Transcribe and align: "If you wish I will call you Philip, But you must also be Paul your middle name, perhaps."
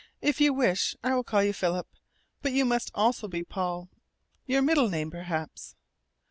"If 0.19 0.41
you 0.41 0.51
wish 0.51 0.95
I 1.03 1.13
will 1.13 1.23
call 1.23 1.43
you 1.43 1.53
Philip, 1.53 1.87
But 2.41 2.53
you 2.53 2.65
must 2.65 2.89
also 2.95 3.27
be 3.27 3.43
Paul 3.43 3.87
your 4.47 4.63
middle 4.63 4.89
name, 4.89 5.11
perhaps." 5.11 5.75